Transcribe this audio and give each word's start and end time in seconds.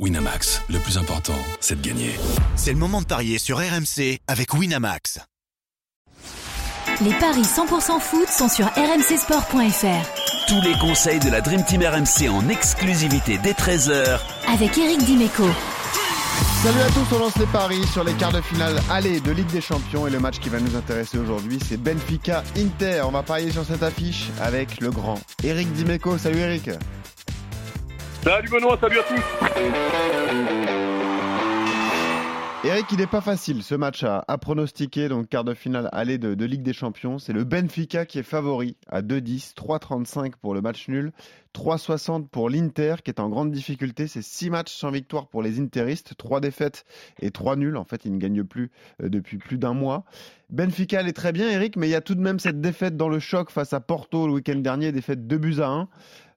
Winamax, 0.00 0.60
le 0.70 0.80
plus 0.80 0.98
important, 0.98 1.38
c'est 1.60 1.80
de 1.80 1.86
gagner. 1.86 2.10
C'est 2.56 2.72
le 2.72 2.78
moment 2.78 3.00
de 3.00 3.06
parier 3.06 3.38
sur 3.38 3.58
RMC 3.58 4.18
avec 4.26 4.52
Winamax. 4.52 5.20
Les 7.00 7.14
paris 7.14 7.42
100% 7.42 8.00
foot 8.00 8.28
sont 8.28 8.48
sur 8.48 8.66
rmcsport.fr. 8.66 10.48
Tous 10.48 10.60
les 10.62 10.76
conseils 10.80 11.20
de 11.20 11.30
la 11.30 11.40
Dream 11.40 11.64
Team 11.64 11.82
RMC 11.82 12.28
en 12.28 12.48
exclusivité 12.48 13.38
dès 13.38 13.52
13h 13.52 14.18
Avec 14.52 14.76
Eric 14.76 15.04
Dimeco. 15.04 15.46
Salut 16.64 16.80
à 16.80 16.88
tous, 16.88 17.14
on 17.14 17.18
lance 17.20 17.36
les 17.36 17.46
paris 17.46 17.86
sur 17.92 18.02
les 18.02 18.14
quarts 18.14 18.32
de 18.32 18.40
finale 18.40 18.74
aller 18.90 19.20
de 19.20 19.30
Ligue 19.30 19.52
des 19.52 19.60
Champions 19.60 20.08
et 20.08 20.10
le 20.10 20.18
match 20.18 20.40
qui 20.40 20.48
va 20.48 20.58
nous 20.58 20.74
intéresser 20.74 21.18
aujourd'hui 21.18 21.60
c'est 21.64 21.76
Benfica 21.76 22.42
Inter. 22.58 23.02
On 23.04 23.12
va 23.12 23.22
parier 23.22 23.52
sur 23.52 23.64
cette 23.64 23.84
affiche 23.84 24.30
avec 24.42 24.80
le 24.80 24.90
grand 24.90 25.20
Eric 25.44 25.72
Dimeco. 25.72 26.18
Salut 26.18 26.38
Eric. 26.38 26.68
Salut 28.24 28.48
Benoît, 28.48 28.78
salut 28.80 28.98
à 28.98 29.02
tous. 29.02 29.20
Eric, 32.66 32.86
il 32.92 32.96
n'est 32.96 33.06
pas 33.06 33.20
facile 33.20 33.62
ce 33.62 33.74
match 33.74 34.02
à, 34.02 34.38
pronostiquer, 34.38 35.10
donc 35.10 35.28
quart 35.28 35.44
de 35.44 35.52
finale 35.52 35.90
aller 35.92 36.16
de, 36.16 36.32
de 36.32 36.44
Ligue 36.46 36.62
des 36.62 36.72
Champions. 36.72 37.18
C'est 37.18 37.34
le 37.34 37.44
Benfica 37.44 38.06
qui 38.06 38.18
est 38.18 38.22
favori 38.22 38.78
à 38.88 39.02
2-10, 39.02 39.52
3-35 39.54 40.32
pour 40.40 40.54
le 40.54 40.62
match 40.62 40.88
nul, 40.88 41.12
3-60 41.54 42.28
pour 42.28 42.50
l'Inter 42.50 42.96
qui 43.04 43.10
est 43.10 43.20
en 43.20 43.28
grande 43.28 43.50
difficulté. 43.50 44.06
C'est 44.06 44.22
6 44.22 44.50
matchs 44.50 44.74
sans 44.74 44.90
victoire 44.90 45.28
pour 45.28 45.42
les 45.42 45.60
Interistes, 45.60 46.14
3 46.16 46.40
défaites 46.40 46.84
et 47.20 47.30
3 47.30 47.56
nuls. 47.56 47.76
En 47.76 47.84
fait, 47.84 48.04
ils 48.04 48.12
ne 48.12 48.18
gagnent 48.18 48.44
plus 48.44 48.70
euh, 49.02 49.08
depuis 49.08 49.38
plus 49.38 49.58
d'un 49.58 49.74
mois. 49.74 50.04
Benfica 50.50 51.02
est 51.02 51.12
très 51.12 51.32
bien, 51.32 51.50
Eric, 51.50 51.76
mais 51.76 51.88
il 51.88 51.90
y 51.90 51.94
a 51.94 52.00
tout 52.00 52.14
de 52.14 52.20
même 52.20 52.38
cette 52.38 52.60
défaite 52.60 52.96
dans 52.96 53.08
le 53.08 53.18
choc 53.18 53.50
face 53.50 53.72
à 53.72 53.80
Porto 53.80 54.26
le 54.26 54.34
week-end 54.34 54.56
dernier, 54.56 54.92
défaite 54.92 55.26
2 55.26 55.38
buts 55.38 55.60
à 55.60 55.68
1. 55.68 55.88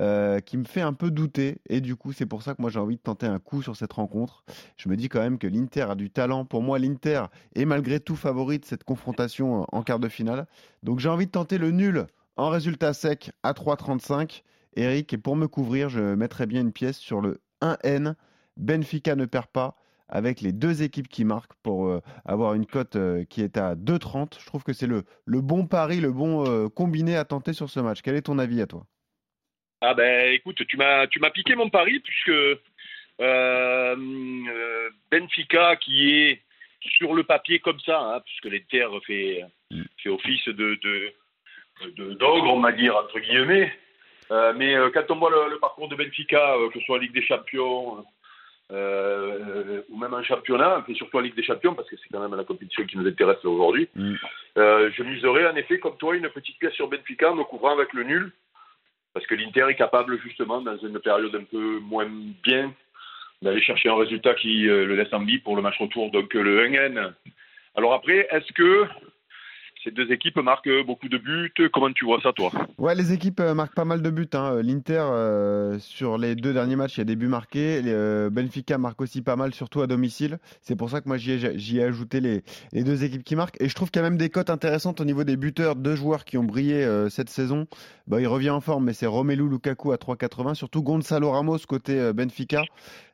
Euh, 0.00 0.40
qui 0.40 0.56
me 0.56 0.64
fait 0.64 0.80
un 0.80 0.94
peu 0.94 1.10
douter. 1.10 1.58
Et 1.68 1.82
du 1.82 1.96
coup, 1.96 2.14
c'est 2.14 2.24
pour 2.24 2.42
ça 2.42 2.54
que 2.54 2.62
moi 2.62 2.70
j'ai 2.70 2.78
envie 2.78 2.96
de 2.96 3.02
tenter 3.02 3.26
un 3.26 3.38
coup 3.38 3.60
sur 3.60 3.76
cette 3.76 3.92
rencontre. 3.92 4.42
Je 4.78 4.88
me 4.88 4.96
dis 4.96 5.10
quand 5.10 5.20
même 5.20 5.36
que 5.36 5.46
l'Inter 5.46 5.82
a 5.82 5.94
du 5.94 6.08
talent. 6.08 6.46
Pour 6.46 6.62
moi, 6.62 6.78
l'Inter 6.78 7.24
est 7.54 7.66
malgré 7.66 8.00
tout 8.00 8.16
favori 8.16 8.58
de 8.58 8.64
cette 8.64 8.84
confrontation 8.84 9.66
en 9.70 9.82
quart 9.82 9.98
de 9.98 10.08
finale. 10.08 10.46
Donc 10.82 10.98
j'ai 10.98 11.10
envie 11.10 11.26
de 11.26 11.30
tenter 11.30 11.58
le 11.58 11.72
nul 11.72 12.06
en 12.36 12.48
résultat 12.48 12.94
sec 12.94 13.32
à 13.42 13.52
3,35. 13.52 14.42
Eric, 14.74 15.12
et 15.12 15.18
pour 15.18 15.36
me 15.36 15.46
couvrir, 15.46 15.88
je 15.88 16.00
mettrai 16.14 16.46
bien 16.46 16.60
une 16.60 16.72
pièce 16.72 16.98
sur 16.98 17.20
le 17.20 17.40
1N. 17.60 18.14
Benfica 18.56 19.16
ne 19.16 19.26
perd 19.26 19.46
pas 19.46 19.76
avec 20.08 20.40
les 20.40 20.52
deux 20.52 20.82
équipes 20.82 21.08
qui 21.08 21.24
marquent 21.24 21.54
pour 21.62 21.86
euh, 21.86 22.00
avoir 22.24 22.54
une 22.54 22.66
cote 22.66 22.96
euh, 22.96 23.24
qui 23.24 23.42
est 23.42 23.56
à 23.56 23.74
2,30. 23.74 24.40
Je 24.40 24.46
trouve 24.46 24.62
que 24.62 24.72
c'est 24.72 24.86
le, 24.86 25.04
le 25.24 25.40
bon 25.40 25.66
pari, 25.66 26.00
le 26.00 26.12
bon 26.12 26.68
combiné 26.70 27.16
à 27.16 27.24
tenter 27.24 27.52
sur 27.52 27.70
ce 27.70 27.80
match. 27.80 28.02
Quel 28.02 28.14
est 28.14 28.22
ton 28.22 28.38
avis 28.38 28.60
à 28.60 28.66
toi? 28.66 28.86
Ah 29.84 29.94
ben 29.94 30.32
écoute, 30.32 30.64
tu 30.68 30.76
m'as 30.76 31.08
tu 31.08 31.18
m'as 31.18 31.30
piqué 31.30 31.56
mon 31.56 31.68
pari 31.68 31.98
puisque 31.98 32.28
euh, 32.28 32.56
euh, 33.20 34.90
Benfica 35.10 35.74
qui 35.74 36.10
est 36.10 36.42
sur 36.98 37.14
le 37.14 37.24
papier 37.24 37.58
comme 37.58 37.80
ça, 37.80 38.00
hein, 38.00 38.20
puisque 38.24 38.44
l'Inter 38.44 38.86
fait 39.04 39.44
fait 39.98 40.08
office 40.08 40.44
de 40.46 40.78
de 40.82 42.14
d'ogre, 42.14 42.54
on 42.54 42.60
va 42.60 42.70
dire 42.70 42.96
entre 42.96 43.18
guillemets. 43.18 43.72
Euh, 44.32 44.52
mais 44.56 44.74
quand 44.92 45.10
on 45.10 45.16
voit 45.16 45.30
le, 45.30 45.58
parcours 45.58 45.88
de 45.88 45.94
Benfica, 45.94 46.56
que 46.72 46.80
ce 46.80 46.84
soit 46.84 46.96
en 46.96 47.00
Ligue 47.00 47.12
des 47.12 47.24
Champions 47.24 48.04
ou 48.70 49.98
même 49.98 50.14
en 50.14 50.22
championnat, 50.22 50.82
et 50.88 50.94
surtout 50.94 51.18
en 51.18 51.20
Ligue 51.20 51.36
des 51.36 51.42
Champions, 51.42 51.74
parce 51.74 51.88
que 51.90 51.96
c'est 51.96 52.08
quand 52.10 52.20
même 52.20 52.34
la 52.34 52.44
compétition 52.44 52.86
qui 52.86 52.96
nous 52.96 53.06
intéresse 53.06 53.44
aujourd'hui, 53.44 53.88
mm. 53.94 54.14
je 54.56 55.02
miserais 55.02 55.46
en 55.46 55.56
effet, 55.56 55.78
comme 55.78 55.96
toi, 55.98 56.16
une 56.16 56.30
petite 56.30 56.58
pièce 56.58 56.72
sur 56.72 56.88
Benfica, 56.88 57.34
me 57.34 57.44
couvrant 57.44 57.74
avec 57.74 57.92
le 57.92 58.04
nul. 58.04 58.32
Parce 59.12 59.26
que 59.26 59.34
l'Inter 59.34 59.66
est 59.68 59.74
capable 59.74 60.18
justement, 60.22 60.62
dans 60.62 60.78
une 60.78 60.98
période 60.98 61.34
un 61.34 61.44
peu 61.44 61.80
moins 61.80 62.08
bien, 62.42 62.72
d'aller 63.42 63.60
chercher 63.60 63.88
un 63.88 63.96
résultat 63.96 64.34
qui 64.34 64.68
euh, 64.68 64.86
le 64.86 64.96
laisse 64.96 65.12
en 65.12 65.24
vie 65.24 65.38
pour 65.38 65.56
le 65.56 65.62
match 65.62 65.78
retour, 65.78 66.10
donc 66.10 66.34
euh, 66.34 66.42
le 66.42 66.68
1N. 66.68 67.12
Alors 67.74 67.92
après, 67.92 68.28
est-ce 68.30 68.52
que 68.52 68.86
ces 69.84 69.90
deux 69.90 70.10
équipes 70.12 70.38
marquent 70.38 70.70
beaucoup 70.86 71.08
de 71.08 71.18
buts. 71.18 71.52
Comment 71.72 71.92
tu 71.92 72.04
vois 72.04 72.20
ça, 72.22 72.32
toi? 72.32 72.50
Ouais, 72.78 72.94
les 72.94 73.12
équipes 73.12 73.40
euh, 73.40 73.54
marquent 73.54 73.74
pas 73.74 73.84
mal 73.84 74.02
de 74.02 74.10
buts. 74.10 74.28
Hein. 74.32 74.60
L'Inter, 74.62 75.02
euh, 75.10 75.78
sur 75.78 76.18
les 76.18 76.34
deux 76.34 76.52
derniers 76.52 76.76
matchs, 76.76 76.96
il 76.96 76.98
y 76.98 77.02
a 77.02 77.04
des 77.04 77.16
buts 77.16 77.28
marqués. 77.28 77.82
Euh, 77.86 78.30
Benfica 78.30 78.78
marque 78.78 79.00
aussi 79.00 79.22
pas 79.22 79.36
mal, 79.36 79.54
surtout 79.54 79.82
à 79.82 79.86
domicile. 79.86 80.38
C'est 80.60 80.76
pour 80.76 80.90
ça 80.90 81.00
que 81.00 81.08
moi, 81.08 81.16
j'y 81.16 81.32
ai, 81.78 81.82
ajouté 81.82 82.20
les, 82.20 82.42
deux 82.72 83.04
équipes 83.04 83.24
qui 83.24 83.36
marquent. 83.36 83.60
Et 83.60 83.68
je 83.68 83.74
trouve 83.74 83.90
qu'il 83.90 84.00
y 84.00 84.04
a 84.04 84.08
même 84.08 84.18
des 84.18 84.30
cotes 84.30 84.50
intéressantes 84.50 85.00
au 85.00 85.04
niveau 85.04 85.24
des 85.24 85.36
buteurs. 85.36 85.76
Deux 85.76 85.96
joueurs 85.96 86.24
qui 86.24 86.38
ont 86.38 86.44
brillé 86.44 86.86
cette 87.10 87.30
saison. 87.30 87.66
Bah, 88.06 88.20
il 88.20 88.26
revient 88.26 88.50
en 88.50 88.60
forme, 88.60 88.84
mais 88.84 88.92
c'est 88.92 89.06
Romelu 89.06 89.48
Lukaku 89.48 89.92
à 89.92 89.96
3,80. 89.96 90.54
Surtout 90.54 90.82
Gonzalo 90.82 91.30
Ramos 91.30 91.58
côté 91.68 92.12
Benfica. 92.12 92.62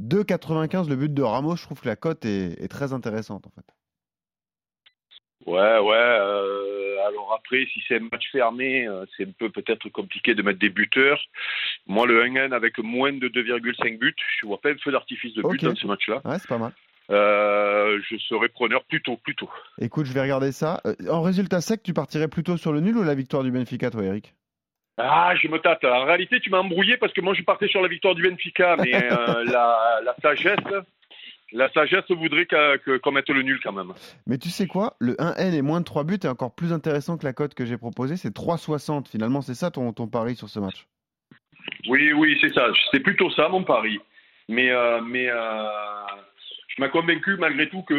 2,95 0.00 0.88
le 0.88 0.96
but 0.96 1.12
de 1.12 1.22
Ramos. 1.22 1.56
Je 1.56 1.62
trouve 1.62 1.80
que 1.80 1.88
la 1.88 1.96
cote 1.96 2.24
est, 2.24 2.62
est 2.62 2.68
très 2.68 2.92
intéressante, 2.92 3.46
en 3.46 3.50
fait. 3.50 3.79
Ouais, 5.46 5.78
ouais. 5.78 5.94
Euh, 5.96 7.06
alors 7.06 7.32
après, 7.38 7.66
si 7.72 7.82
c'est 7.88 7.96
un 7.96 8.08
match 8.12 8.30
fermé, 8.30 8.86
euh, 8.86 9.04
c'est 9.16 9.26
un 9.26 9.32
peu 9.38 9.48
peut-être 9.48 9.88
compliqué 9.88 10.34
de 10.34 10.42
mettre 10.42 10.58
des 10.58 10.68
buteurs. 10.68 11.20
Moi, 11.86 12.06
le 12.06 12.22
1N 12.24 12.52
avec 12.52 12.78
moins 12.78 13.12
de 13.12 13.28
2,5 13.28 13.98
buts, 13.98 14.14
je 14.40 14.46
vois 14.46 14.60
pas 14.60 14.70
un 14.70 14.76
feu 14.76 14.92
d'artifice 14.92 15.34
de 15.34 15.42
but 15.42 15.64
dans 15.64 15.74
ce 15.74 15.86
match-là. 15.86 16.20
Ouais, 16.24 16.38
c'est 16.38 16.48
pas 16.48 16.58
mal. 16.58 16.72
Euh, 17.10 17.98
je 18.08 18.16
serais 18.18 18.48
preneur 18.48 18.84
plutôt, 18.84 19.16
plutôt. 19.16 19.50
Écoute, 19.80 20.06
je 20.06 20.12
vais 20.12 20.20
regarder 20.20 20.52
ça. 20.52 20.80
En 21.08 21.22
résultat 21.22 21.60
sec, 21.60 21.82
tu 21.82 21.92
partirais 21.92 22.28
plutôt 22.28 22.56
sur 22.56 22.72
le 22.72 22.80
nul 22.80 22.96
ou 22.96 23.02
la 23.02 23.14
victoire 23.14 23.42
du 23.42 23.50
Benfica, 23.50 23.90
toi, 23.90 24.04
Eric? 24.04 24.34
Ah, 24.96 25.34
je 25.34 25.48
me 25.48 25.58
tâte. 25.58 25.82
En 25.84 26.04
réalité, 26.04 26.38
tu 26.40 26.50
m'as 26.50 26.58
embrouillé 26.58 26.98
parce 26.98 27.12
que 27.12 27.22
moi, 27.22 27.32
je 27.34 27.42
partais 27.42 27.68
sur 27.68 27.80
la 27.80 27.88
victoire 27.88 28.14
du 28.14 28.22
Benfica, 28.22 28.76
mais 28.76 28.90
la, 29.46 30.00
la 30.04 30.14
sagesse, 30.22 30.58
la 31.52 31.70
sagesse 31.72 32.10
voudrait 32.10 32.46
qu'on 32.46 33.12
mette 33.12 33.28
le 33.28 33.42
nul 33.42 33.60
quand 33.62 33.72
même. 33.72 33.92
Mais 34.26 34.38
tu 34.38 34.48
sais 34.48 34.66
quoi? 34.66 34.96
Le 35.00 35.14
1N 35.14 35.52
et 35.52 35.62
moins 35.62 35.80
de 35.80 35.84
3 35.84 36.04
buts 36.04 36.14
est 36.14 36.26
encore 36.26 36.54
plus 36.54 36.72
intéressant 36.72 37.18
que 37.18 37.24
la 37.24 37.32
cote 37.32 37.54
que 37.54 37.64
j'ai 37.64 37.76
proposée. 37.76 38.16
C'est 38.16 38.34
3,60. 38.34 39.08
Finalement, 39.08 39.40
c'est 39.40 39.54
ça 39.54 39.70
ton, 39.70 39.92
ton 39.92 40.06
pari 40.06 40.36
sur 40.36 40.48
ce 40.48 40.60
match? 40.60 40.86
Oui, 41.88 42.12
oui, 42.12 42.38
c'est 42.40 42.52
ça. 42.54 42.66
C'est 42.92 43.00
plutôt 43.00 43.30
ça 43.30 43.48
mon 43.48 43.64
pari. 43.64 43.98
Mais, 44.48 44.70
euh, 44.70 45.00
mais 45.00 45.28
euh, 45.28 45.64
je 46.68 46.82
m'ai 46.82 46.88
convaincu 46.90 47.36
malgré 47.36 47.68
tout 47.68 47.82
que 47.82 47.94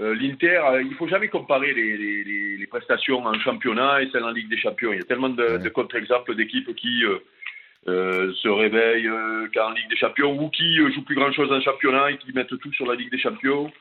euh, 0.00 0.14
l'Inter, 0.14 0.60
il 0.80 0.90
ne 0.90 0.94
faut 0.94 1.08
jamais 1.08 1.28
comparer 1.28 1.72
les, 1.74 2.66
prestations 2.70 3.26
en 3.26 3.34
championnat 3.40 4.00
et 4.00 4.10
celles 4.12 4.22
en 4.22 4.30
Ligue 4.30 4.48
des 4.48 4.56
Champions. 4.56 4.92
Il 4.92 4.98
y 4.98 5.02
a 5.02 5.04
tellement 5.04 5.28
de, 5.28 5.58
de 5.58 5.68
contre-exemples 5.70 6.36
d'équipes 6.36 6.72
qui 6.76 7.02
euh, 7.88 8.32
se 8.42 8.48
réveillent 8.48 9.08
euh, 9.08 9.48
qu'en 9.54 9.70
Ligue 9.70 9.88
des 9.88 9.96
Champions 9.96 10.38
ou 10.38 10.50
qui 10.50 10.78
euh, 10.80 10.92
jouent 10.92 11.04
plus 11.04 11.14
grand 11.14 11.32
chose 11.32 11.50
en 11.50 11.62
championnat 11.62 12.10
et 12.10 12.18
qui 12.18 12.30
mettent 12.34 12.58
tout 12.58 12.72
sur 12.74 12.86
la 12.86 12.94
Ligue 12.94 13.10
des 13.10 13.18
Champions. 13.18 13.72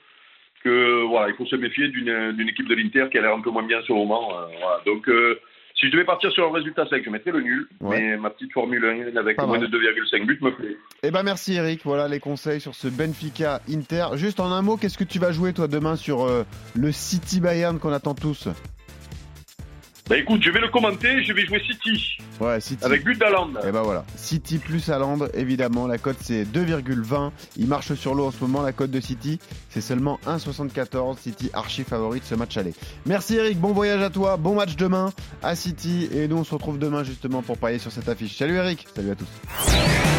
Que 0.64 1.04
voilà, 1.04 1.30
il 1.30 1.36
faut 1.36 1.46
se 1.46 1.56
méfier 1.56 1.90
d'une 1.90 2.48
équipe 2.50 2.68
de 2.68 2.76
l'Inter 2.76 3.08
qui 3.12 3.18
a 3.18 3.22
l'air 3.22 3.34
un 3.34 3.42
peu 3.42 3.50
moins 3.50 3.64
bien 3.64 3.82
sur 3.84 3.96
le 3.96 4.02
moment. 4.02 4.30
voilà. 4.60 4.82
Donc 4.86 5.10
si 5.74 5.86
je 5.86 5.92
devais 5.92 6.04
partir 6.04 6.30
sur 6.34 6.50
un 6.50 6.54
résultat 6.54 6.86
sec, 6.88 7.04
je 7.06 7.10
mettrais 7.10 7.32
le 7.32 7.40
nul. 7.40 7.70
Mais 7.80 8.18
ma 8.18 8.30
petite 8.30 8.52
Formule 8.52 8.84
1 9.16 9.16
avec 9.16 9.38
moins 9.42 9.58
de 9.58 9.68
2,5 9.68 10.26
buts 10.26 10.40
me 10.42 10.52
plaît. 10.52 10.76
Eh 11.02 11.12
ben 11.12 11.24
merci 11.24 11.54
Eric. 11.54 11.80
Voilà 11.86 12.10
les 12.10 12.20
conseils 12.20 12.60
sur 12.60 12.76
ce 12.76 12.90
Benfica 12.90 13.62
Inter. 13.70 14.08
Juste 14.16 14.42
en 14.42 14.52
un 14.52 14.62
mot, 14.62 14.76
qu'est-ce 14.76 14.98
que 14.98 15.06
tu 15.06 15.18
vas 15.18 15.31
jouer 15.31 15.54
toi 15.54 15.70
demain 15.70 15.96
sur 15.96 16.28
le 16.76 16.92
City 16.92 17.40
Bayern 17.40 17.80
qu'on 17.80 17.94
attend 17.94 18.16
tous? 18.16 18.50
Bah 20.09 20.18
écoute, 20.18 20.42
je 20.42 20.50
vais 20.50 20.59
le 20.59 20.70
commenter, 20.70 21.24
je 21.24 21.34
vais 21.34 21.46
jouer 21.46 21.62
City. 21.70 22.18
Ouais, 22.40 22.59
City. 22.59 22.84
Avec 22.84 23.03
but 23.03 23.20
d'Aland. 23.20 23.52
Et 23.64 23.72
bah 23.72 23.84
voilà. 23.84 24.03
City 24.16 24.58
plus 24.58 24.90
Aland, 24.90 25.20
évidemment. 25.36 25.86
La 25.86 26.00
cote 26.00 26.18
c'est 26.20 26.46
2,20. 26.46 27.30
Il 27.58 27.68
marche 27.68 27.94
sur 27.94 28.16
l'eau 28.16 28.25
en 28.25 28.31
ce 28.31 28.42
moment. 28.42 28.64
La 28.64 28.72
cote 28.72 28.90
de 28.90 29.00
City, 29.00 29.40
c'est 29.69 29.81
seulement 29.81 30.19
1,74. 30.25 31.19
City 31.19 31.52
archi 31.53 31.84
favori 31.84 32.22
de 32.22 32.25
ce 32.25 32.34
match 32.34 32.58
aller. 32.58 32.74
Merci 33.06 33.36
Eric, 33.36 33.59
bon 33.59 33.72
voyage 33.72 34.02
à 34.02 34.09
toi. 34.09 34.38
Bon 34.38 34.56
match 34.56 34.75
demain 34.75 35.14
à 35.44 35.56
City. 35.56 36.09
Et 36.12 36.28
nous 36.28 36.38
on 36.38 36.44
se 36.44 36.56
retrouve 36.56 36.80
demain 36.80 37.03
justement 37.03 37.44
pour 37.44 37.59
parier 37.59 37.78
sur 37.78 37.92
cette 37.92 38.09
affiche. 38.09 38.36
Salut 38.36 38.56
Eric, 38.56 38.88
salut 38.96 39.12
à 39.12 39.16
tous. 39.16 40.19